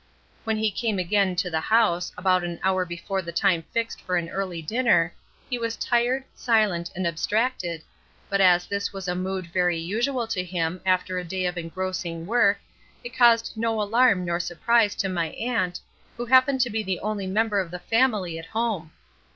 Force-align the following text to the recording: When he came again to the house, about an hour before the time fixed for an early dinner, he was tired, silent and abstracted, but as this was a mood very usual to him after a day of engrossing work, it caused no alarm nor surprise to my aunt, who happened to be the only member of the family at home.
When 0.45 0.57
he 0.57 0.71
came 0.71 0.97
again 0.97 1.35
to 1.35 1.51
the 1.51 1.59
house, 1.59 2.11
about 2.17 2.43
an 2.43 2.59
hour 2.63 2.85
before 2.85 3.21
the 3.21 3.31
time 3.31 3.61
fixed 3.71 4.01
for 4.01 4.17
an 4.17 4.29
early 4.29 4.59
dinner, 4.59 5.13
he 5.47 5.59
was 5.59 5.77
tired, 5.77 6.23
silent 6.33 6.89
and 6.95 7.05
abstracted, 7.05 7.83
but 8.27 8.41
as 8.41 8.65
this 8.65 8.91
was 8.91 9.07
a 9.07 9.13
mood 9.13 9.45
very 9.53 9.77
usual 9.77 10.25
to 10.29 10.43
him 10.43 10.81
after 10.87 11.19
a 11.19 11.23
day 11.23 11.45
of 11.45 11.55
engrossing 11.55 12.25
work, 12.25 12.57
it 13.03 13.15
caused 13.15 13.55
no 13.55 13.79
alarm 13.79 14.25
nor 14.25 14.39
surprise 14.39 14.95
to 14.95 15.07
my 15.07 15.27
aunt, 15.33 15.79
who 16.17 16.25
happened 16.25 16.61
to 16.61 16.71
be 16.71 16.81
the 16.81 16.99
only 17.01 17.27
member 17.27 17.59
of 17.59 17.69
the 17.69 17.77
family 17.77 18.39
at 18.39 18.45
home. 18.47 18.91